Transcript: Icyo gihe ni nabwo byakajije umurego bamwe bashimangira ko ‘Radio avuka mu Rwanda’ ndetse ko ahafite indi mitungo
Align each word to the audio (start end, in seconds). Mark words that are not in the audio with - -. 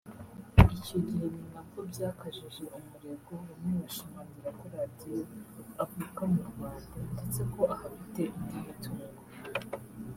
Icyo 0.77 0.97
gihe 1.07 1.25
ni 1.33 1.41
nabwo 1.53 1.79
byakajije 1.91 2.63
umurego 2.77 3.31
bamwe 3.49 3.75
bashimangira 3.83 4.49
ko 4.57 4.63
‘Radio 4.73 5.15
avuka 5.83 6.21
mu 6.33 6.41
Rwanda’ 6.49 6.95
ndetse 7.13 7.41
ko 7.53 7.61
ahafite 7.75 8.21
indi 8.37 8.57
mitungo 8.67 9.19